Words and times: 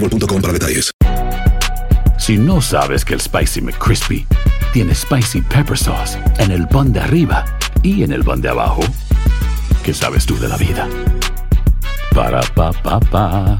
boostmobile.com 0.00 0.40
para 0.40 0.52
detalles. 0.52 0.90
Si 2.18 2.36
no 2.36 2.60
sabes 2.60 3.04
que 3.04 3.14
el 3.14 3.20
Spicy 3.20 3.60
McCrispy 3.60 4.26
tiene 4.72 4.94
Spicy 4.94 5.40
Pepper 5.42 5.78
Sauce 5.78 6.18
en 6.38 6.50
el 6.50 6.66
pan 6.68 6.92
de 6.92 7.00
arriba 7.00 7.44
y 7.82 8.02
en 8.02 8.12
el 8.12 8.24
pan 8.24 8.40
de 8.40 8.48
abajo, 8.48 8.82
¿qué 9.82 9.94
sabes 9.94 10.26
tú 10.26 10.38
de 10.38 10.48
la 10.48 10.56
vida? 10.56 10.88
Para, 12.14 12.40
pa, 12.54 12.72
pa, 12.72 13.00
pa. 13.00 13.58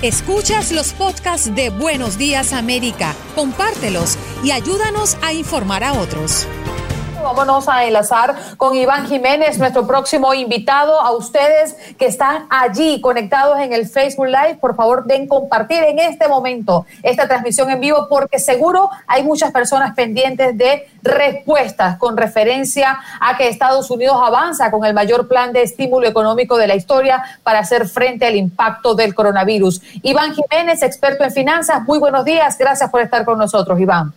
Escuchas 0.00 0.72
los 0.72 0.92
podcasts 0.92 1.54
de 1.54 1.70
Buenos 1.70 2.18
Días 2.18 2.52
América, 2.52 3.14
compártelos 3.34 4.16
y 4.44 4.52
ayúdanos 4.52 5.16
a 5.22 5.32
informar 5.32 5.82
a 5.82 5.92
otros. 5.94 6.46
Vámonos 7.28 7.68
a 7.68 7.84
enlazar 7.84 8.34
con 8.56 8.74
Iván 8.74 9.06
Jiménez, 9.06 9.58
nuestro 9.58 9.86
próximo 9.86 10.32
invitado. 10.32 10.98
A 10.98 11.12
ustedes 11.12 11.76
que 11.98 12.06
están 12.06 12.46
allí 12.48 13.02
conectados 13.02 13.60
en 13.60 13.74
el 13.74 13.86
Facebook 13.86 14.28
Live, 14.28 14.56
por 14.58 14.74
favor, 14.74 15.04
den 15.04 15.28
compartir 15.28 15.82
en 15.82 15.98
este 15.98 16.26
momento 16.26 16.86
esta 17.02 17.28
transmisión 17.28 17.68
en 17.68 17.80
vivo 17.80 18.06
porque 18.08 18.38
seguro 18.38 18.88
hay 19.06 19.24
muchas 19.24 19.52
personas 19.52 19.94
pendientes 19.94 20.56
de 20.56 20.88
respuestas 21.02 21.98
con 21.98 22.16
referencia 22.16 22.98
a 23.20 23.36
que 23.36 23.48
Estados 23.48 23.90
Unidos 23.90 24.16
avanza 24.24 24.70
con 24.70 24.86
el 24.86 24.94
mayor 24.94 25.28
plan 25.28 25.52
de 25.52 25.64
estímulo 25.64 26.08
económico 26.08 26.56
de 26.56 26.66
la 26.66 26.76
historia 26.76 27.22
para 27.42 27.58
hacer 27.58 27.86
frente 27.88 28.24
al 28.24 28.36
impacto 28.36 28.94
del 28.94 29.14
coronavirus. 29.14 29.82
Iván 30.02 30.32
Jiménez, 30.32 30.82
experto 30.82 31.24
en 31.24 31.30
finanzas, 31.30 31.82
muy 31.82 31.98
buenos 31.98 32.24
días. 32.24 32.56
Gracias 32.56 32.88
por 32.88 33.02
estar 33.02 33.26
con 33.26 33.36
nosotros, 33.36 33.78
Iván. 33.78 34.14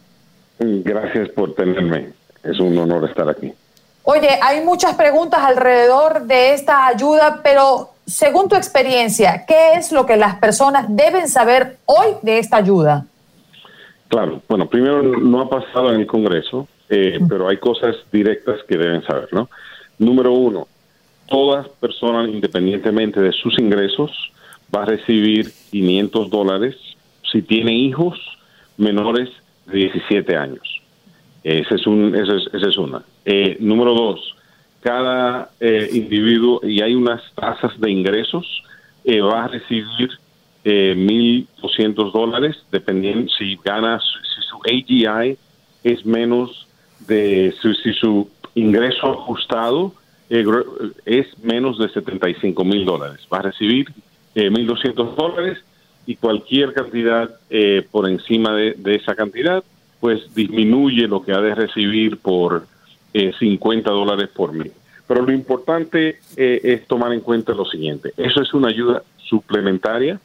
Gracias 0.60 1.28
por 1.30 1.56
tenerme. 1.56 2.21
Es 2.44 2.60
un 2.60 2.78
honor 2.78 3.10
estar 3.10 3.30
aquí. 3.30 3.54
Oye, 4.04 4.30
hay 4.42 4.66
muchas 4.66 4.96
preguntas 4.96 5.42
alrededor 5.44 6.24
de 6.24 6.54
esta 6.54 6.88
ayuda, 6.88 7.42
pero 7.44 7.92
según 8.06 8.50
tu 8.50 8.56
experiencia, 8.56 9.46
¿qué 9.48 9.74
es 9.74 9.92
lo 9.92 10.06
que 10.06 10.18
las 10.18 10.36
personas 10.36 10.86
deben 10.90 11.28
saber 11.28 11.78
hoy 11.86 12.08
de 12.24 12.40
esta 12.40 12.58
ayuda? 12.58 13.06
Claro, 14.08 14.42
bueno, 14.50 14.68
primero 14.68 15.04
no 15.04 15.42
ha 15.42 15.50
pasado 15.50 15.94
en 15.94 16.02
el 16.02 16.08
Congreso, 16.08 16.68
eh, 16.90 17.20
pero 17.30 17.48
hay 17.48 17.58
cosas 17.58 17.96
directas 18.12 18.60
que 18.68 18.78
deben 18.78 19.04
saber, 19.04 19.30
¿no? 19.32 19.50
Número 20.00 20.34
uno, 20.34 20.68
todas 21.28 21.70
personas, 21.70 22.28
independientemente 22.28 23.22
de 23.22 23.32
sus 23.32 23.58
ingresos, 23.58 24.12
va 24.76 24.84
a 24.84 24.86
recibir 24.86 25.52
500 25.72 26.30
dólares 26.30 26.76
si 27.32 27.42
tiene 27.42 27.74
hijos 27.74 28.20
menores 28.78 29.30
de 29.68 29.78
17 29.78 30.36
años. 30.36 30.71
Ese 31.44 31.76
es 31.76 31.88
un, 31.88 32.16
esa 32.16 32.68
es, 32.68 32.78
una. 32.78 33.04
Eh, 33.26 33.58
número 33.60 33.94
dos, 33.94 34.36
cada 34.82 35.50
eh, 35.60 35.90
individuo, 35.92 36.62
y 36.64 36.82
hay 36.82 36.94
unas 36.94 37.22
tasas 37.34 37.80
de 37.80 37.90
ingresos, 37.90 38.64
eh, 39.04 39.22
va 39.22 39.46
a 39.46 39.48
recibir 39.48 40.10
eh, 40.64 40.94
1.200 40.96 42.12
dólares, 42.12 42.58
dependiendo 42.72 43.32
si 43.32 43.58
gana, 43.64 44.00
si 44.00 44.42
su 44.44 44.58
AGI 44.58 45.38
es 45.84 46.06
menos 46.06 46.68
de, 47.08 47.54
si, 47.62 47.74
si 47.76 47.94
su 47.94 48.30
ingreso 48.54 49.12
ajustado 49.12 49.94
eh, 50.30 50.46
es 51.06 51.26
menos 51.44 51.80
de 51.80 51.90
75 51.90 52.64
mil 52.64 52.86
dólares. 52.86 53.28
Va 53.34 53.40
a 53.40 53.44
recibir 53.44 53.88
eh, 54.36 54.52
1.200 54.52 55.16
dólares 55.16 55.58
y 56.06 56.16
cualquier 56.16 56.74
cantidad 56.74 57.30
por 57.92 58.10
encima 58.10 58.56
de, 58.56 58.74
de 58.74 58.96
esa 58.96 59.16
cantidad, 59.16 59.64
pues 60.02 60.34
disminuye 60.36 61.08
lo 61.08 61.22
que 61.24 61.32
ha 61.32 61.40
de 61.40 61.56
recibir 61.56 62.18
por 62.18 62.66
eh, 63.14 63.32
50 63.40 63.90
dólares 63.90 64.30
por 64.36 64.52
mes. 64.52 64.72
Pero 65.08 65.22
lo 65.26 65.32
importante 65.32 66.20
eh, 66.36 66.60
es 66.64 66.88
tomar 66.88 67.14
en 67.14 67.22
cuenta 67.22 67.54
lo 67.54 67.66
siguiente. 67.66 68.12
Eso 68.18 68.42
es 68.42 68.54
una 68.54 68.70
ayuda 68.70 69.04
suplementaria. 69.18 70.20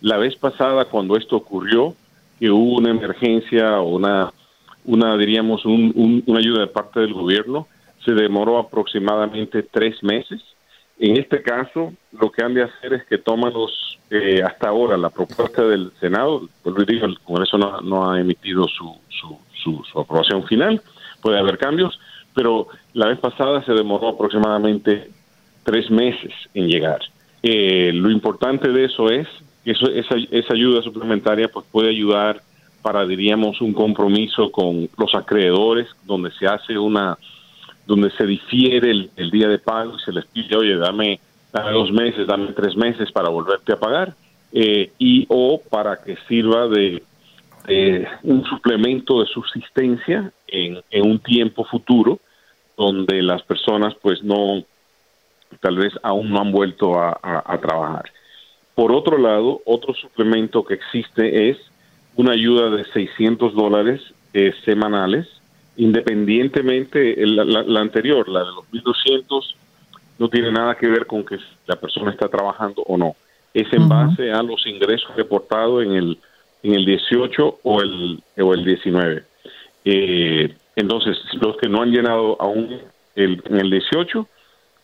La 0.00 0.16
vez 0.18 0.36
pasada, 0.36 0.84
cuando 0.86 1.16
esto 1.16 1.36
ocurrió, 1.36 1.94
que 2.38 2.50
hubo 2.50 2.76
una 2.76 2.90
emergencia 2.90 3.80
o 3.80 3.96
una, 3.96 4.32
una 4.84 5.16
diríamos, 5.16 5.64
un- 5.66 5.92
un- 5.96 6.22
una 6.26 6.38
ayuda 6.38 6.60
de 6.60 6.66
parte 6.68 7.00
del 7.00 7.12
gobierno, 7.14 7.66
se 8.04 8.12
demoró 8.12 8.58
aproximadamente 8.58 9.62
tres 9.64 10.02
meses. 10.04 10.40
En 11.00 11.16
este 11.16 11.42
caso, 11.42 11.92
lo 12.12 12.30
que 12.30 12.42
han 12.44 12.54
de 12.54 12.62
hacer 12.62 12.92
es 12.94 13.04
que 13.06 13.18
toman 13.18 13.52
los, 13.52 13.87
eh, 14.10 14.42
hasta 14.42 14.68
ahora, 14.68 14.96
la 14.96 15.10
propuesta 15.10 15.62
del 15.62 15.92
Senado, 16.00 16.48
digo, 16.86 17.06
el 17.06 17.18
Congreso 17.20 17.58
no, 17.58 17.80
no 17.80 18.10
ha 18.10 18.20
emitido 18.20 18.66
su, 18.68 18.96
su, 19.08 19.38
su, 19.62 19.84
su 19.84 20.00
aprobación 20.00 20.44
final, 20.44 20.80
puede 21.20 21.38
haber 21.38 21.58
cambios, 21.58 21.98
pero 22.34 22.68
la 22.94 23.08
vez 23.08 23.18
pasada 23.18 23.62
se 23.64 23.72
demoró 23.72 24.08
aproximadamente 24.08 25.10
tres 25.64 25.90
meses 25.90 26.32
en 26.54 26.68
llegar. 26.68 27.00
Eh, 27.42 27.92
lo 27.92 28.10
importante 28.10 28.68
de 28.68 28.84
eso 28.84 29.10
es 29.10 29.26
que 29.64 29.72
eso, 29.72 29.86
esa, 29.90 30.14
esa 30.30 30.54
ayuda 30.54 30.82
suplementaria 30.82 31.48
pues 31.48 31.66
puede 31.70 31.90
ayudar 31.90 32.42
para, 32.82 33.04
diríamos, 33.06 33.60
un 33.60 33.74
compromiso 33.74 34.50
con 34.50 34.88
los 34.96 35.14
acreedores, 35.14 35.88
donde 36.04 36.30
se 36.32 36.46
hace 36.46 36.78
una 36.78 37.18
donde 37.86 38.10
se 38.10 38.26
difiere 38.26 38.90
el, 38.90 39.10
el 39.16 39.30
día 39.30 39.48
de 39.48 39.58
pago 39.58 39.96
y 39.96 40.00
se 40.00 40.12
les 40.12 40.26
pide, 40.26 40.54
oye, 40.56 40.76
dame, 40.76 41.20
dame 41.52 41.72
dos 41.72 41.90
meses, 41.92 42.26
dame 42.26 42.52
tres 42.52 42.76
meses 42.76 43.10
para 43.12 43.28
volverte 43.28 43.72
a 43.72 43.76
pagar, 43.78 44.14
eh, 44.52 44.90
y 44.98 45.26
o 45.28 45.60
para 45.68 46.02
que 46.02 46.16
sirva 46.28 46.68
de, 46.68 47.02
un 48.22 48.44
suplemento 48.44 49.20
de 49.20 49.26
subsistencia 49.26 50.32
en, 50.46 50.78
un 51.02 51.18
tiempo 51.18 51.64
futuro 51.64 52.18
donde 52.76 53.22
las 53.22 53.42
personas 53.42 53.94
pues 54.00 54.22
no, 54.22 54.62
tal 55.60 55.76
vez 55.76 55.92
aún 56.02 56.30
no 56.30 56.40
han 56.40 56.50
vuelto 56.52 56.98
a, 56.98 57.10
a- 57.22 57.42
a 57.46 57.58
trabajar. 57.60 58.04
Por 58.74 58.92
otro 58.92 59.18
lado, 59.18 59.60
otro 59.66 59.92
suplemento 59.94 60.64
que 60.64 60.74
existe 60.74 61.50
es 61.50 61.58
una 62.16 62.32
ayuda 62.32 62.70
de 62.70 62.84
600 62.84 63.52
dólares 63.54 64.00
eh, 64.32 64.52
semanales, 64.64 65.26
independientemente, 65.76 67.22
el- 67.22 67.36
la, 67.36 67.44
la- 67.44 67.62
la 67.64 67.80
anterior, 67.80 68.28
la 68.28 68.40
de 68.40 68.46
los 68.52 68.64
1.200, 68.72 69.54
no 70.18 70.28
tiene 70.28 70.50
nada 70.50 70.74
que 70.74 70.88
ver 70.88 71.06
con 71.06 71.24
que 71.24 71.38
la 71.66 71.76
persona 71.76 72.10
está 72.10 72.28
trabajando 72.28 72.82
o 72.82 72.96
no. 72.96 73.14
Es 73.54 73.72
en 73.72 73.88
base 73.88 74.30
a 74.30 74.42
los 74.42 74.66
ingresos 74.66 75.14
reportados 75.16 75.84
en 75.84 75.92
el, 75.92 76.18
en 76.62 76.74
el 76.74 76.84
18 76.84 77.60
o 77.62 77.80
el, 77.80 78.22
o 78.40 78.54
el 78.54 78.64
19. 78.64 79.24
Eh, 79.84 80.54
entonces, 80.76 81.16
los 81.40 81.56
que 81.56 81.68
no 81.68 81.82
han 81.82 81.90
llenado 81.90 82.36
aún 82.40 82.80
el, 83.14 83.42
en 83.46 83.56
el 83.56 83.70
18, 83.70 84.26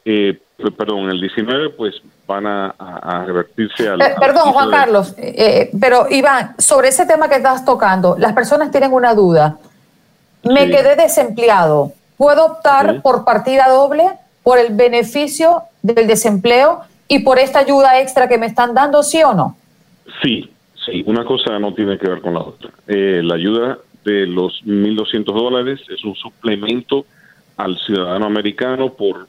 eh, 0.06 0.38
perdón, 0.76 1.10
el 1.10 1.20
19 1.20 1.70
pues 1.70 1.94
van 2.26 2.46
a, 2.46 3.24
revertirse 3.26 3.88
al... 3.88 4.00
Eh, 4.00 4.14
perdón, 4.18 4.52
Juan 4.52 4.70
Carlos, 4.70 5.14
eh, 5.18 5.70
pero 5.80 6.06
Iván, 6.10 6.54
sobre 6.58 6.88
ese 6.88 7.06
tema 7.06 7.28
que 7.28 7.36
estás 7.36 7.64
tocando, 7.64 8.16
las 8.18 8.32
personas 8.32 8.70
tienen 8.70 8.92
una 8.92 9.14
duda. 9.14 9.58
Me 10.42 10.68
quedé 10.68 10.96
desempleado. 10.96 11.92
¿Puedo 12.16 12.44
optar 12.44 13.02
por 13.02 13.24
partida 13.24 13.68
doble, 13.68 14.04
por 14.44 14.58
el 14.58 14.74
beneficio 14.74 15.62
del 15.82 16.06
desempleo 16.06 16.82
y 17.08 17.20
por 17.20 17.40
esta 17.40 17.58
ayuda 17.58 18.00
extra 18.00 18.28
que 18.28 18.38
me 18.38 18.46
están 18.46 18.74
dando, 18.74 19.02
sí 19.02 19.22
o 19.22 19.34
no? 19.34 19.56
Sí, 20.22 20.48
sí, 20.86 21.02
una 21.06 21.24
cosa 21.24 21.58
no 21.58 21.74
tiene 21.74 21.98
que 21.98 22.08
ver 22.08 22.20
con 22.20 22.34
la 22.34 22.40
otra. 22.40 22.70
la 22.86 23.34
ayuda 23.34 23.78
de 24.04 24.26
los 24.26 24.62
1.200 24.64 25.24
dólares 25.24 25.80
es 25.88 26.04
un 26.04 26.14
suplemento 26.14 27.06
al 27.56 27.76
ciudadano 27.78 28.26
americano 28.26 28.92
por 28.92 29.26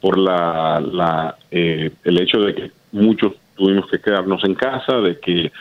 por 0.00 0.18
la, 0.18 0.80
la 0.80 1.36
eh, 1.50 1.90
el 2.04 2.20
hecho 2.20 2.40
de 2.40 2.54
que 2.54 2.70
muchos 2.92 3.34
tuvimos 3.56 3.88
que 3.90 4.00
quedarnos 4.00 4.42
en 4.44 4.54
casa, 4.54 4.96
de 4.96 5.18
que 5.18 5.52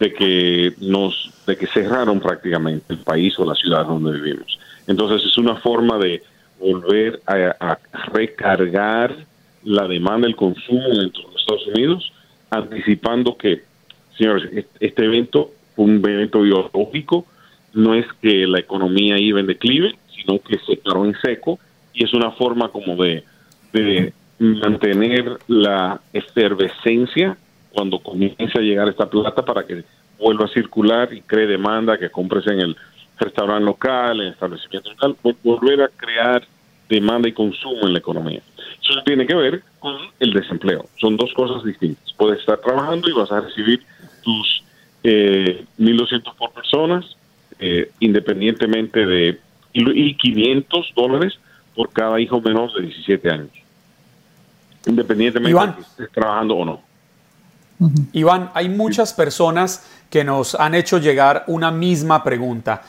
de 0.00 0.12
que 0.12 0.72
nos 0.80 1.30
de 1.46 1.56
que 1.56 1.66
cerraron 1.66 2.18
prácticamente 2.18 2.92
el 2.92 2.98
país 2.98 3.38
o 3.38 3.44
la 3.44 3.54
ciudad 3.54 3.86
donde 3.86 4.12
vivimos. 4.12 4.58
Entonces 4.86 5.24
es 5.26 5.38
una 5.38 5.56
forma 5.56 5.98
de 5.98 6.22
volver 6.62 7.20
a, 7.26 7.78
recargar 8.12 9.14
la 9.64 9.86
demanda, 9.88 10.26
el 10.26 10.36
consumo 10.36 10.88
dentro 10.88 11.22
de 11.22 11.28
los 11.28 11.40
Estados 11.40 11.66
Unidos, 11.68 12.12
anticipando 12.50 13.36
que, 13.36 13.62
señores, 14.16 14.66
este 14.80 15.04
evento 15.04 15.50
fue 15.74 15.86
un 15.86 15.96
evento 16.08 16.42
biológico, 16.42 17.26
no 17.74 17.94
es 17.94 18.06
que 18.20 18.46
la 18.46 18.60
economía 18.60 19.18
iba 19.18 19.40
en 19.40 19.46
declive, 19.46 19.94
sino 20.14 20.38
que 20.40 20.58
se 20.58 20.76
paró 20.76 21.04
en 21.04 21.14
seco 21.20 21.58
y 21.94 22.04
es 22.04 22.12
una 22.12 22.30
forma 22.32 22.68
como 22.68 22.96
de, 23.02 23.24
de 23.72 24.12
mantener 24.38 25.38
la 25.48 26.00
efervescencia 26.12 27.36
cuando 27.72 27.98
comience 27.98 28.58
a 28.58 28.60
llegar 28.60 28.88
esta 28.88 29.08
plata 29.08 29.44
para 29.44 29.64
que 29.64 29.84
vuelva 30.18 30.44
a 30.44 30.48
circular 30.48 31.12
y 31.12 31.22
cree 31.22 31.46
demanda, 31.46 31.98
que 31.98 32.10
compres 32.10 32.46
en 32.46 32.60
el 32.60 32.76
restaurante 33.18 33.64
local, 33.64 34.20
en 34.20 34.28
establecimiento 34.28 34.90
local, 34.90 35.16
volver 35.42 35.82
a 35.82 35.88
crear 35.88 36.46
demanda 36.88 37.28
y 37.28 37.32
consumo 37.32 37.86
en 37.86 37.92
la 37.92 37.98
economía. 37.98 38.42
Eso 38.80 39.02
tiene 39.04 39.26
que 39.26 39.34
ver 39.34 39.62
con 39.78 39.96
el 40.18 40.32
desempleo. 40.32 40.86
Son 41.00 41.16
dos 41.16 41.32
cosas 41.34 41.64
distintas. 41.64 42.12
Puedes 42.16 42.40
estar 42.40 42.58
trabajando 42.58 43.08
y 43.08 43.12
vas 43.12 43.30
a 43.32 43.40
recibir 43.40 43.82
tus 44.22 44.62
eh, 45.02 45.64
1.200 45.78 46.34
por 46.36 46.52
personas, 46.52 47.04
eh, 47.58 47.90
independientemente 48.00 49.06
de... 49.06 49.40
y 49.72 50.16
500 50.16 50.92
dólares 50.94 51.38
por 51.74 51.90
cada 51.92 52.20
hijo 52.20 52.40
menor 52.40 52.72
de 52.74 52.82
17 52.82 53.30
años, 53.30 53.50
independientemente 54.86 55.58
de 55.58 55.74
que 55.74 55.80
estés 55.80 56.10
trabajando 56.12 56.56
o 56.56 56.64
no. 56.64 56.92
Iván, 58.12 58.50
hay 58.54 58.68
muchas 58.68 59.12
personas 59.12 59.88
que 60.08 60.22
nos 60.22 60.54
han 60.54 60.74
hecho 60.74 60.98
llegar 60.98 61.44
una 61.48 61.70
misma 61.70 62.22
pregunta. 62.22 62.82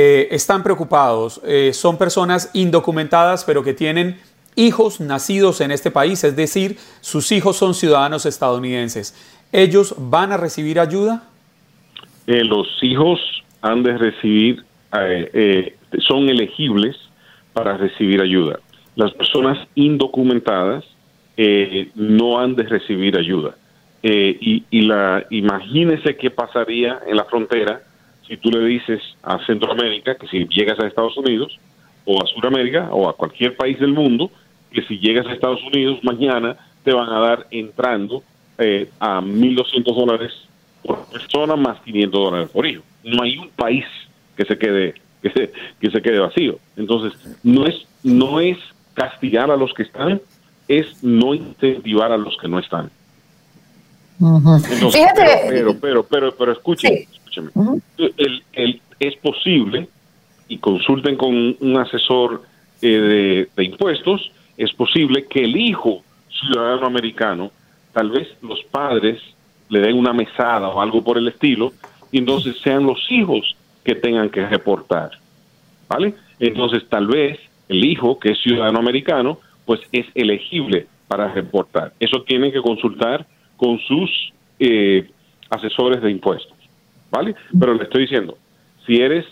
Eh, 0.00 0.28
están 0.30 0.62
preocupados, 0.62 1.40
eh, 1.44 1.72
son 1.72 1.98
personas 1.98 2.52
indocumentadas, 2.54 3.44
pero 3.44 3.64
que 3.64 3.74
tienen 3.74 4.16
hijos 4.54 5.00
nacidos 5.00 5.60
en 5.60 5.72
este 5.72 5.90
país, 5.90 6.22
es 6.22 6.36
decir, 6.36 6.76
sus 7.00 7.32
hijos 7.32 7.56
son 7.56 7.74
ciudadanos 7.74 8.24
estadounidenses. 8.24 9.16
¿Ellos 9.50 9.96
van 9.98 10.30
a 10.30 10.36
recibir 10.36 10.78
ayuda? 10.78 11.24
Eh, 12.28 12.44
los 12.44 12.68
hijos 12.80 13.18
han 13.60 13.82
de 13.82 13.98
recibir, 13.98 14.64
son 16.06 16.28
elegibles 16.28 16.96
para 17.52 17.76
recibir 17.76 18.20
ayuda. 18.20 18.60
Las 18.94 19.12
personas 19.14 19.58
indocumentadas 19.74 20.84
no 21.96 22.38
han 22.38 22.54
de 22.54 22.62
recibir 22.62 23.18
ayuda. 23.18 23.56
Eh, 24.04 24.62
y, 24.70 24.80
la 24.82 25.26
imagínese 25.30 26.16
qué 26.16 26.30
pasaría 26.30 27.00
en 27.04 27.16
la 27.16 27.24
frontera 27.24 27.82
si 28.28 28.36
tú 28.36 28.50
le 28.50 28.64
dices 28.64 29.00
a 29.22 29.44
Centroamérica 29.46 30.16
que 30.16 30.28
si 30.28 30.46
llegas 30.48 30.78
a 30.78 30.86
Estados 30.86 31.16
Unidos 31.16 31.58
o 32.04 32.22
a 32.22 32.26
Sudamérica 32.26 32.90
o 32.92 33.08
a 33.08 33.16
cualquier 33.16 33.56
país 33.56 33.78
del 33.80 33.92
mundo, 33.92 34.30
que 34.70 34.82
si 34.82 34.98
llegas 34.98 35.26
a 35.26 35.32
Estados 35.32 35.62
Unidos 35.62 35.98
mañana 36.02 36.56
te 36.84 36.92
van 36.92 37.08
a 37.08 37.18
dar 37.20 37.46
entrando 37.50 38.22
eh, 38.58 38.90
a 39.00 39.20
1.200 39.20 39.94
dólares 39.94 40.32
por 40.82 41.04
persona 41.06 41.56
más 41.56 41.80
500 41.80 42.20
dólares 42.20 42.50
por 42.52 42.66
hijo. 42.66 42.82
No 43.02 43.22
hay 43.22 43.38
un 43.38 43.48
país 43.50 43.84
que 44.36 44.44
se 44.44 44.58
quede 44.58 44.94
que 45.22 45.30
se, 45.30 45.52
que 45.80 45.90
se 45.90 46.02
quede 46.02 46.18
vacío. 46.18 46.58
Entonces, 46.76 47.18
no 47.42 47.66
es, 47.66 47.74
no 48.02 48.40
es 48.40 48.56
castigar 48.94 49.50
a 49.50 49.56
los 49.56 49.72
que 49.74 49.82
están, 49.82 50.20
es 50.68 51.02
no 51.02 51.34
incentivar 51.34 52.12
a 52.12 52.16
los 52.16 52.36
que 52.40 52.48
no 52.48 52.58
están. 52.58 52.90
pero, 55.48 55.74
pero, 55.80 56.02
pero, 56.04 56.36
pero, 56.36 56.52
escúcheme, 57.46 57.82
el, 58.52 58.80
es 59.00 59.16
posible, 59.16 59.88
y 60.48 60.58
consulten 60.58 61.16
con 61.16 61.56
un 61.60 61.76
asesor 61.76 62.42
eh, 62.80 63.46
de, 63.54 63.64
impuestos, 63.64 64.30
es 64.56 64.72
posible 64.72 65.26
que 65.26 65.44
el 65.44 65.56
hijo 65.56 66.02
ciudadano 66.30 66.86
americano, 66.86 67.50
tal 67.92 68.10
vez 68.10 68.28
los 68.42 68.62
padres 68.64 69.20
le 69.68 69.80
den 69.80 69.96
una 69.96 70.12
mesada 70.12 70.68
o 70.68 70.80
algo 70.80 71.02
por 71.02 71.18
el 71.18 71.28
estilo, 71.28 71.72
y 72.10 72.18
entonces 72.18 72.56
sean 72.62 72.84
los 72.84 73.10
hijos 73.10 73.56
que 73.84 73.94
tengan 73.94 74.30
que 74.30 74.46
reportar. 74.46 75.10
¿Vale? 75.88 76.14
Entonces, 76.38 76.86
tal 76.88 77.06
vez 77.06 77.38
el 77.68 77.84
hijo, 77.84 78.18
que 78.18 78.32
es 78.32 78.40
ciudadano 78.40 78.78
americano, 78.78 79.38
pues 79.64 79.80
es 79.92 80.06
elegible 80.14 80.86
para 81.06 81.32
reportar. 81.32 81.92
Eso 82.00 82.22
tienen 82.22 82.52
que 82.52 82.62
consultar 82.62 83.26
con 83.56 83.78
sus 83.80 84.32
eh, 84.58 85.10
asesores 85.50 86.02
de 86.02 86.10
impuestos. 86.10 86.57
¿Vale? 87.10 87.34
Pero 87.58 87.74
le 87.74 87.84
estoy 87.84 88.02
diciendo, 88.02 88.36
si 88.86 88.96
eres 89.00 89.24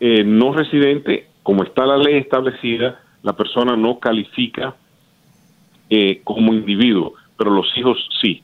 eh, 0.00 0.24
no 0.24 0.52
residente, 0.52 1.28
como 1.42 1.62
está 1.62 1.86
la 1.86 1.96
ley 1.96 2.16
establecida, 2.16 3.00
la 3.22 3.32
persona 3.34 3.76
no 3.76 3.98
califica 3.98 4.74
eh, 5.88 6.20
como 6.24 6.52
individuo, 6.52 7.14
pero 7.38 7.50
los 7.50 7.66
hijos 7.76 7.98
sí. 8.20 8.42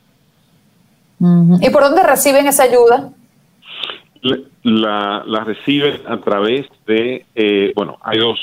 ¿Y 1.61 1.71
por 1.71 1.82
dónde 1.82 2.03
reciben 2.03 2.47
esa 2.47 2.62
ayuda? 2.62 3.12
la, 4.62 5.25
la 5.27 5.44
reciben 5.44 6.00
a 6.06 6.19
través 6.19 6.67
de, 6.87 7.25
eh, 7.35 7.73
bueno, 7.75 7.99
hay 8.03 8.19
dos, 8.19 8.38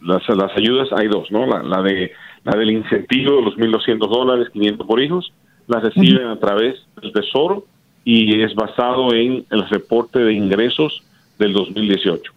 las, 0.00 0.28
las 0.28 0.56
ayudas 0.56 0.88
hay 0.92 1.08
dos, 1.08 1.30
¿no? 1.30 1.46
La, 1.46 1.62
la, 1.62 1.82
de, 1.82 2.12
la 2.44 2.56
del 2.56 2.70
incentivo 2.70 3.36
de 3.36 3.42
los 3.42 3.56
1.200 3.56 4.08
dólares, 4.08 4.48
500 4.52 4.86
por 4.86 5.00
hijos, 5.00 5.32
la 5.66 5.80
reciben 5.80 6.26
a 6.28 6.38
través 6.38 6.76
del 7.00 7.12
Tesoro 7.12 7.64
y 8.04 8.42
es 8.42 8.54
basado 8.54 9.14
en 9.14 9.44
el 9.50 9.68
reporte 9.68 10.18
de 10.18 10.34
ingresos 10.34 11.02
del 11.38 11.52
2018. 11.52 12.32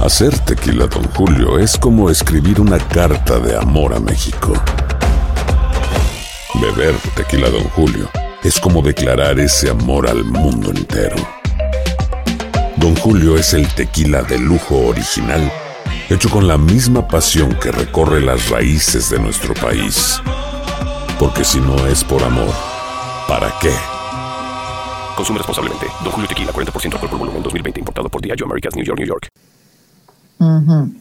Hacer 0.00 0.38
tequila, 0.40 0.86
don 0.86 1.04
Julio, 1.04 1.58
es 1.58 1.78
como 1.78 2.10
escribir 2.10 2.60
una 2.60 2.78
carta 2.78 3.38
de 3.38 3.56
amor 3.56 3.94
a 3.94 4.00
México. 4.00 4.52
Beber 6.60 6.94
tequila, 7.16 7.48
don 7.48 7.64
Julio 7.70 8.10
es 8.44 8.60
como 8.60 8.82
declarar 8.82 9.40
ese 9.40 9.70
amor 9.70 10.06
al 10.06 10.22
mundo 10.22 10.70
entero. 10.70 11.16
Don 12.76 12.94
Julio 12.96 13.38
es 13.38 13.54
el 13.54 13.66
tequila 13.68 14.22
de 14.22 14.38
lujo 14.38 14.86
original, 14.88 15.50
hecho 16.10 16.28
con 16.28 16.46
la 16.46 16.58
misma 16.58 17.08
pasión 17.08 17.54
que 17.54 17.72
recorre 17.72 18.20
las 18.20 18.50
raíces 18.50 19.08
de 19.08 19.18
nuestro 19.18 19.54
país. 19.54 20.20
Porque 21.18 21.42
si 21.42 21.58
no 21.58 21.86
es 21.86 22.04
por 22.04 22.22
amor, 22.22 22.52
¿para 23.26 23.50
qué? 23.62 23.72
Consume 25.16 25.38
responsablemente. 25.38 25.86
Don 26.02 26.12
Julio 26.12 26.28
Tequila, 26.28 26.52
40% 26.52 26.94
alcohol 26.94 27.10
por 27.10 27.18
volumen, 27.18 27.42
2020. 27.42 27.80
Importado 27.80 28.08
por 28.08 28.20
Diageo 28.20 28.46
Americas, 28.46 28.74
New 28.74 28.84
York, 28.84 28.98
New 28.98 29.08
York. 29.08 29.28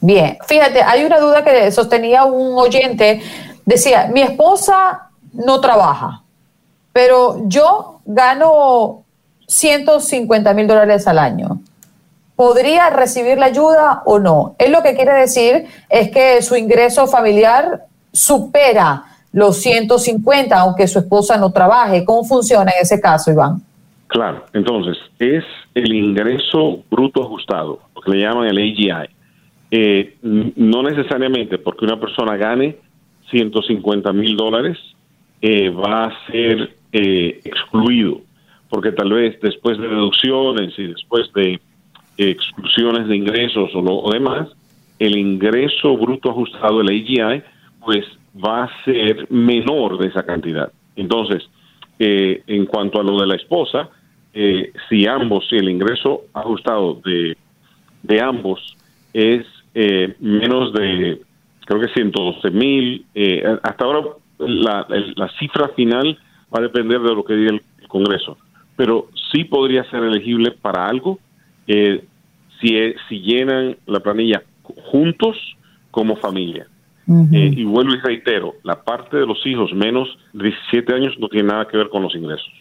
Bien, 0.01 0.38
fíjate, 0.48 0.82
hay 0.82 1.03
una 1.03 1.20
duda 1.20 1.43
que 1.43 1.72
sostenía 1.72 2.24
un 2.24 2.58
oyente. 2.58 3.22
Decía, 3.65 4.10
mi 4.13 4.22
esposa 4.22 5.10
no 5.34 5.60
trabaja 5.60 6.24
pero 6.93 7.41
yo 7.48 8.00
gano 8.05 9.03
150 9.48 10.53
mil 10.53 10.67
dólares 10.67 11.08
al 11.08 11.17
año. 11.17 11.60
¿Podría 12.36 12.89
recibir 12.91 13.38
la 13.38 13.48
ayuda 13.48 14.03
o 14.05 14.20
no? 14.20 14.55
Él 14.58 14.72
lo 14.72 14.82
que 14.82 14.96
quiere 14.96 15.13
decir 15.13 15.67
es 15.89 16.12
que 16.12 16.41
su 16.41 16.55
ingreso 16.55 17.08
familiar 17.08 17.86
supera 18.12 19.05
los 19.32 19.58
150, 19.58 20.55
aunque 20.55 20.88
su 20.88 21.00
esposa 21.00 21.38
no 21.38 21.51
trabaje. 21.51 22.05
¿Cómo 22.05 22.24
funciona 22.24 22.72
en 22.72 22.84
ese 22.84 23.01
caso, 23.01 23.32
Iván? 23.32 23.62
Claro, 24.13 24.46
entonces 24.53 24.96
es 25.17 25.43
el 25.74 25.91
ingreso 25.91 26.84
bruto 26.91 27.24
ajustado, 27.24 27.79
lo 27.96 28.01
que 28.03 28.12
le 28.12 28.20
llaman 28.20 28.48
el 28.48 28.60
AGI. 28.60 29.10
Eh, 29.72 30.17
no 30.22 30.84
necesariamente 30.84 31.58
porque 31.58 31.86
una 31.86 32.00
persona 32.00 32.38
gane 32.38 32.77
150 33.32 34.13
mil 34.13 34.38
dólares 34.38 34.77
eh, 35.41 35.72
va 35.72 36.05
a 36.05 36.27
ser 36.27 36.75
eh, 36.91 37.41
excluido, 37.43 38.22
porque 38.70 38.91
tal 38.91 39.13
vez 39.13 39.41
después 39.41 39.79
de 39.79 39.88
deducciones 39.88 40.77
y 40.77 40.84
después 40.84 41.34
de 41.34 41.60
exclusiones 42.15 43.08
de 43.08 43.15
ingresos 43.15 43.72
o 43.74 43.82
lo 43.82 44.12
demás, 44.12 44.48
el 45.00 45.17
ingreso 45.17 45.98
bruto 45.98 46.29
ajustado, 46.29 46.82
el 46.82 46.89
AGI, 46.89 47.41
pues 47.84 48.05
va 48.38 48.65
a 48.65 48.84
ser 48.86 49.25
menor 49.32 49.98
de 49.98 50.10
esa 50.10 50.22
cantidad. 50.22 50.72
Entonces, 50.96 51.50
eh, 51.98 52.43
en 52.46 52.67
cuanto 52.67 53.00
a 53.00 53.03
lo 53.03 53.20
de 53.20 53.25
la 53.25 53.36
esposa, 53.36 53.89
eh, 54.34 54.72
si 54.90 55.06
ambos, 55.08 55.48
si 55.50 55.56
el 55.58 55.70
ingreso 55.70 56.24
ajustado 56.34 57.02
de, 57.06 57.38
de 58.02 58.22
ambos 58.22 58.75
es 59.13 59.46
eh, 59.75 60.16
menos 60.20 60.74
de, 60.74 61.22
creo 61.66 61.82
que 61.82 61.88
112 61.90 62.52
mil, 62.52 63.06
hasta 63.63 63.86
ahora 63.86 64.08
la, 64.40 64.88
la, 65.16 65.30
cifra 65.40 65.70
final 65.70 66.18
va 66.54 66.60
a 66.60 66.63
depender 66.63 67.00
de 67.00 67.16
lo 67.16 67.24
que 67.24 67.36
diga 67.36 67.52
el, 67.52 67.62
Congreso, 67.88 68.40
pero 68.75 69.10
sí 69.32 69.44
podría 69.44 69.84
ser 69.92 70.02
elegible 70.02 70.50
para 70.50 70.88
algo 70.88 71.20
si, 71.68 72.94
si 73.08 73.20
llenan 73.20 73.78
la 73.86 74.00
planilla 74.00 74.42
juntos 74.63 75.38
como 75.92 76.16
familia. 76.16 76.66
y 77.08 77.63
vuelvo 77.66 77.94
y 77.94 78.00
reitero, 78.00 78.56
la 78.63 78.84
parte 78.84 79.18
de 79.18 79.28
los 79.28 79.46
hijos 79.46 79.72
menos 79.74 80.10
de 80.34 80.46
17 80.46 80.96
años 80.96 81.20
no 81.20 81.28
tiene 81.28 81.50
nada 81.50 81.68
que 81.68 81.78
ver 81.78 81.90
con 81.90 82.02
los 82.02 82.16
ingresos. 82.16 82.52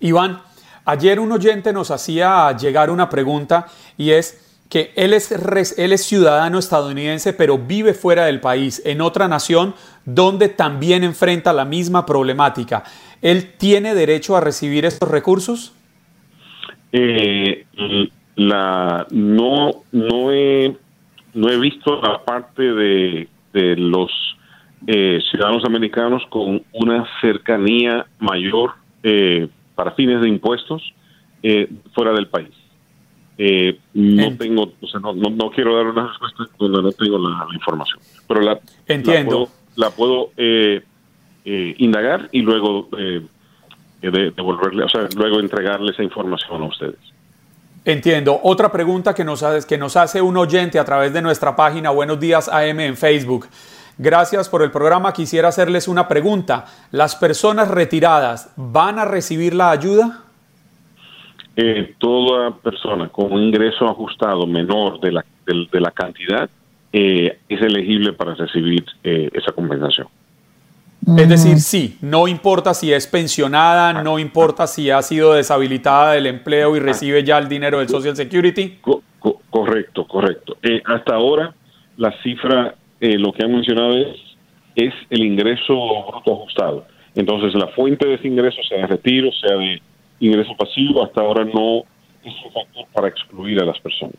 Iván, 0.00 0.40
ayer 0.84 1.20
un 1.20 1.32
oyente 1.32 1.72
nos 1.72 1.90
hacía 1.90 2.56
llegar 2.56 2.90
una 2.90 3.08
pregunta 3.08 3.66
y 3.96 4.10
es 4.10 4.44
que 4.68 4.92
él 4.96 5.14
es, 5.14 5.32
él 5.78 5.92
es 5.92 6.04
ciudadano 6.04 6.58
estadounidense, 6.58 7.32
pero 7.32 7.58
vive 7.58 7.94
fuera 7.94 8.26
del 8.26 8.40
país, 8.40 8.82
en 8.84 9.00
otra 9.00 9.26
nación 9.26 9.74
donde 10.04 10.48
también 10.48 11.04
enfrenta 11.04 11.52
la 11.52 11.64
misma 11.64 12.04
problemática. 12.04 12.84
¿Él 13.22 13.54
tiene 13.56 13.94
derecho 13.94 14.36
a 14.36 14.40
recibir 14.40 14.84
estos 14.84 15.10
recursos? 15.10 15.72
Eh, 16.92 17.66
no, 18.36 19.06
no, 19.10 20.32
he, 20.32 20.76
no 21.34 21.48
he 21.48 21.58
visto 21.58 22.00
la 22.00 22.22
parte 22.24 22.62
de, 22.62 23.28
de 23.52 23.76
los 23.76 24.10
eh, 24.86 25.18
ciudadanos 25.30 25.64
americanos 25.64 26.22
con 26.30 26.62
una 26.72 27.06
cercanía 27.20 28.06
mayor 28.18 28.74
eh, 29.02 29.48
para 29.78 29.92
fines 29.92 30.20
de 30.20 30.28
impuestos 30.28 30.82
eh, 31.40 31.70
fuera 31.94 32.10
del 32.10 32.26
país. 32.26 32.50
Eh, 33.38 33.78
no 33.94 34.36
tengo, 34.36 34.72
o 34.80 34.86
sea, 34.88 34.98
no, 34.98 35.12
no, 35.12 35.50
quiero 35.52 35.76
dar 35.76 35.86
una 35.86 36.08
respuesta 36.08 36.42
donde 36.58 36.82
no 36.82 36.90
tengo 36.90 37.16
la, 37.16 37.46
información, 37.54 38.00
pero 38.26 38.40
la, 38.40 38.58
Entiendo. 38.88 39.48
la 39.76 39.90
puedo, 39.90 40.32
eh, 40.36 40.82
indagar 41.44 42.28
y 42.32 42.42
luego 42.42 42.88
devolverle, 44.02 44.82
o 44.82 44.88
sea, 44.88 45.08
luego 45.16 45.38
entregarle 45.38 45.92
esa 45.92 46.02
información 46.02 46.60
a 46.60 46.66
ustedes. 46.66 46.98
Entiendo. 47.84 48.40
Otra 48.42 48.72
pregunta 48.72 49.14
que 49.14 49.22
nos, 49.22 49.44
que 49.64 49.78
nos 49.78 49.96
hace 49.96 50.20
un 50.20 50.36
oyente 50.36 50.80
a 50.80 50.84
través 50.84 51.12
de 51.12 51.22
nuestra 51.22 51.54
página 51.54 51.90
Buenos 51.90 52.18
Días 52.18 52.48
AM 52.48 52.80
en 52.80 52.96
Facebook. 52.96 53.46
Gracias 53.98 54.48
por 54.48 54.62
el 54.62 54.70
programa. 54.70 55.12
Quisiera 55.12 55.48
hacerles 55.48 55.88
una 55.88 56.06
pregunta. 56.06 56.66
¿Las 56.92 57.16
personas 57.16 57.68
retiradas 57.68 58.52
van 58.56 59.00
a 59.00 59.04
recibir 59.04 59.54
la 59.54 59.72
ayuda? 59.72 60.22
Eh, 61.56 61.96
toda 61.98 62.52
persona 62.52 63.08
con 63.08 63.32
un 63.32 63.42
ingreso 63.42 63.88
ajustado 63.88 64.46
menor 64.46 65.00
de 65.00 65.10
la, 65.10 65.24
de, 65.44 65.80
la 65.80 65.90
cantidad 65.90 66.48
eh, 66.92 67.40
es 67.48 67.60
elegible 67.60 68.12
para 68.12 68.36
recibir 68.36 68.84
eh, 69.02 69.28
esa 69.32 69.50
compensación. 69.50 70.06
Es 71.16 71.28
decir, 71.28 71.58
sí, 71.58 71.98
no 72.00 72.28
importa 72.28 72.74
si 72.74 72.92
es 72.92 73.08
pensionada, 73.08 74.04
no 74.04 74.20
importa 74.20 74.68
si 74.68 74.90
ha 74.90 75.02
sido 75.02 75.32
deshabilitada 75.32 76.12
del 76.12 76.26
empleo 76.26 76.76
y 76.76 76.80
recibe 76.80 77.24
ya 77.24 77.38
el 77.38 77.48
dinero 77.48 77.78
del 77.78 77.88
Social 77.88 78.14
Security. 78.14 78.78
correcto, 79.50 80.06
correcto. 80.06 80.56
hasta 80.84 81.14
ahora 81.14 81.54
la 81.96 82.12
cifra 82.22 82.76
eh, 83.00 83.18
lo 83.18 83.32
que 83.32 83.44
han 83.44 83.52
mencionado 83.52 83.96
es, 83.96 84.16
es 84.74 84.94
el 85.10 85.24
ingreso 85.24 85.74
bruto 86.08 86.32
ajustado. 86.34 86.86
Entonces, 87.14 87.54
la 87.54 87.68
fuente 87.68 88.06
de 88.06 88.14
ese 88.14 88.28
ingreso, 88.28 88.62
sea 88.68 88.78
de 88.78 88.86
retiro, 88.86 89.30
sea 89.32 89.56
de 89.56 89.80
ingreso 90.20 90.54
pasivo, 90.56 91.04
hasta 91.04 91.20
ahora 91.20 91.44
no 91.44 91.80
es 92.24 92.34
un 92.44 92.52
factor 92.52 92.86
para 92.92 93.08
excluir 93.08 93.60
a 93.60 93.64
las 93.64 93.78
personas. 93.80 94.16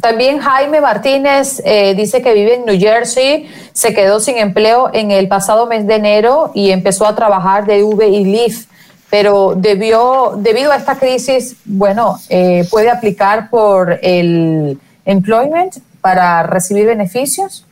También 0.00 0.40
Jaime 0.40 0.80
Martínez 0.80 1.62
eh, 1.64 1.94
dice 1.94 2.20
que 2.20 2.34
vive 2.34 2.56
en 2.56 2.64
New 2.64 2.78
Jersey, 2.78 3.48
se 3.72 3.94
quedó 3.94 4.18
sin 4.18 4.36
empleo 4.36 4.90
en 4.92 5.12
el 5.12 5.28
pasado 5.28 5.66
mes 5.66 5.86
de 5.86 5.94
enero 5.94 6.50
y 6.54 6.70
empezó 6.70 7.06
a 7.06 7.14
trabajar 7.14 7.64
de 7.64 7.84
Uber 7.84 8.08
y 8.08 8.24
Lyft, 8.24 8.68
pero 9.10 9.54
debió, 9.56 10.34
debido 10.36 10.72
a 10.72 10.76
esta 10.76 10.98
crisis, 10.98 11.56
bueno, 11.64 12.16
eh, 12.28 12.66
puede 12.68 12.90
aplicar 12.90 13.48
por 13.48 13.98
el 14.02 14.76
employment 15.04 15.76
para 16.00 16.42
recibir 16.42 16.86
beneficios. 16.86 17.64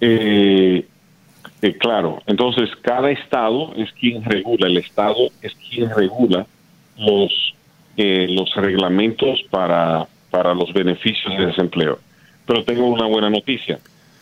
Eh, 0.00 0.86
eh, 1.60 1.76
claro, 1.76 2.22
entonces 2.26 2.70
cada 2.82 3.10
estado 3.10 3.74
es 3.74 3.92
quien 3.92 4.22
regula, 4.24 4.68
el 4.68 4.76
estado 4.76 5.28
es 5.42 5.54
quien 5.68 5.90
regula 5.90 6.46
los, 6.96 7.54
eh, 7.96 8.26
los 8.30 8.54
reglamentos 8.54 9.42
para, 9.50 10.06
para 10.30 10.54
los 10.54 10.72
beneficios 10.72 11.36
de 11.36 11.46
desempleo. 11.46 11.98
Pero 12.46 12.64
tengo 12.64 12.86
una 12.86 13.06
buena 13.06 13.28
noticia. 13.28 13.78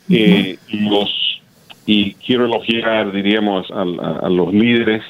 Eh, 0.09 0.57
los, 0.69 1.43
y 1.85 2.15
quiero 2.15 2.47
elogiar, 2.47 3.13
diríamos, 3.13 3.71
a, 3.71 3.85
los 4.29 4.53
líderes 4.53 5.03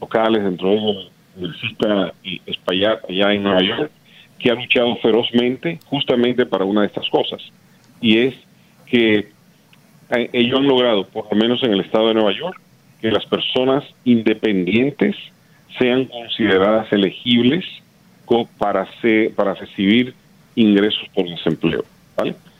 locales, 0.00 0.44
dentro 0.44 0.70
de 0.70 0.76
ellos 0.76 1.10
el 1.40 2.12
y 2.22 2.40
Espaillat 2.46 3.08
allá 3.08 3.32
en 3.32 3.42
Nueva 3.42 3.62
York, 3.62 3.90
que 4.38 4.50
han 4.50 4.58
luchado 4.58 4.96
ferozmente 4.96 5.80
justamente 5.86 6.46
para 6.46 6.64
una 6.64 6.82
de 6.82 6.88
estas 6.88 7.08
cosas. 7.08 7.40
Y 8.00 8.18
es 8.18 8.34
que 8.86 9.31
ellos 10.32 10.58
han 10.58 10.66
logrado, 10.66 11.04
por 11.04 11.26
lo 11.30 11.36
menos 11.36 11.62
en 11.62 11.72
el 11.72 11.80
estado 11.80 12.08
de 12.08 12.14
Nueva 12.14 12.32
York, 12.32 12.60
que 13.00 13.10
las 13.10 13.24
personas 13.26 13.84
independientes 14.04 15.16
sean 15.78 16.04
consideradas 16.06 16.92
elegibles 16.92 17.64
para, 18.58 18.88
para 19.34 19.54
recibir 19.54 20.14
ingresos 20.54 21.02
por 21.14 21.28
desempleo. 21.28 21.84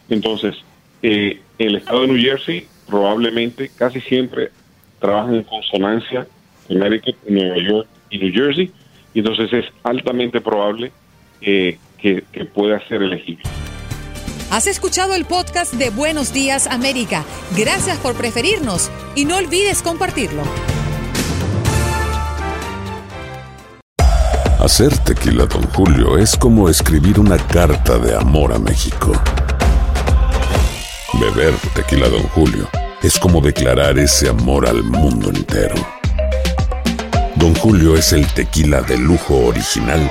Entonces, 0.09 0.57
eh, 1.03 1.41
el 1.59 1.77
estado 1.77 2.03
de 2.03 2.09
New 2.09 2.23
Jersey 2.23 2.67
probablemente 2.89 3.71
casi 3.77 4.01
siempre 4.01 4.51
trabaja 4.99 5.35
en 5.35 5.43
consonancia 5.45 6.27
con 6.67 6.79
Connecticut, 6.79 7.17
Nueva 7.29 7.57
York 7.59 7.89
y 8.11 8.19
New 8.19 8.33
Jersey, 8.33 8.71
y 9.15 9.19
entonces 9.21 9.53
es 9.53 9.65
altamente 9.83 10.41
probable 10.41 10.93
eh, 11.41 11.79
que 11.99 12.23
pueda 12.53 12.81
ser 12.89 13.03
elegible. 13.03 13.45
Has 14.53 14.67
escuchado 14.67 15.15
el 15.15 15.25
podcast 15.25 15.73
de 15.73 15.89
Buenos 15.89 16.35
Días 16.35 16.67
América. 16.67 17.25
Gracias 17.57 17.97
por 17.97 18.15
preferirnos 18.15 18.91
y 19.15 19.25
no 19.25 19.39
olvides 19.39 19.81
compartirlo. 19.81 20.43
Hacer 24.59 24.95
tequila, 24.99 25.47
don 25.47 25.63
Julio, 25.69 26.19
es 26.19 26.37
como 26.37 26.69
escribir 26.69 27.19
una 27.19 27.39
carta 27.39 27.97
de 27.97 28.15
amor 28.15 28.53
a 28.53 28.59
México. 28.59 29.13
Beber 31.15 31.55
tequila, 31.75 32.11
don 32.11 32.25
Julio, 32.25 32.69
es 33.03 33.19
como 33.19 33.41
declarar 33.41 33.99
ese 33.99 34.29
amor 34.29 34.69
al 34.69 34.83
mundo 34.83 35.31
entero. 35.31 35.77
Don 37.37 37.55
Julio 37.55 37.97
es 37.97 38.13
el 38.13 38.27
tequila 38.35 38.83
de 38.83 38.99
lujo 38.99 39.47
original 39.47 40.11